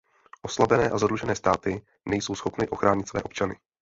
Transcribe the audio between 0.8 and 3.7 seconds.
a zadlužené státy nejsou schopny ochránit své občany.